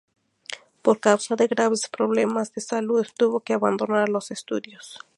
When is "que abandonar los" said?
3.41-4.31